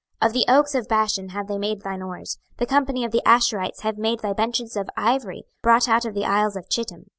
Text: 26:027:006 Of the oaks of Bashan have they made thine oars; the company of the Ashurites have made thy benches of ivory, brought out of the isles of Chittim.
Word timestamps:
26:027:006 0.23 0.25
Of 0.29 0.33
the 0.33 0.45
oaks 0.51 0.73
of 0.73 0.87
Bashan 0.87 1.29
have 1.29 1.47
they 1.47 1.57
made 1.59 1.81
thine 1.83 2.01
oars; 2.01 2.39
the 2.57 2.65
company 2.65 3.05
of 3.05 3.11
the 3.11 3.21
Ashurites 3.23 3.81
have 3.81 3.99
made 3.99 4.21
thy 4.21 4.33
benches 4.33 4.75
of 4.75 4.89
ivory, 4.97 5.43
brought 5.61 5.87
out 5.87 6.05
of 6.05 6.15
the 6.15 6.25
isles 6.25 6.55
of 6.55 6.67
Chittim. 6.69 7.05